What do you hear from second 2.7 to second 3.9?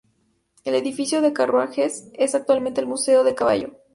el "Museo del Caballo".